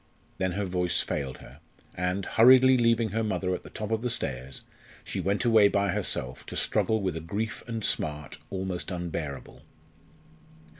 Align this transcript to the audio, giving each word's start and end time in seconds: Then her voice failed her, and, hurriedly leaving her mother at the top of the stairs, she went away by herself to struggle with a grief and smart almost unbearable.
Then 0.39 0.53
her 0.53 0.65
voice 0.65 1.01
failed 1.03 1.37
her, 1.45 1.59
and, 1.93 2.25
hurriedly 2.25 2.75
leaving 2.75 3.09
her 3.09 3.23
mother 3.23 3.53
at 3.53 3.61
the 3.61 3.69
top 3.69 3.91
of 3.91 4.01
the 4.01 4.09
stairs, 4.09 4.63
she 5.03 5.19
went 5.19 5.45
away 5.45 5.67
by 5.67 5.89
herself 5.89 6.43
to 6.47 6.55
struggle 6.55 6.99
with 6.99 7.15
a 7.15 7.21
grief 7.21 7.63
and 7.67 7.85
smart 7.85 8.39
almost 8.49 8.89
unbearable. 8.89 9.61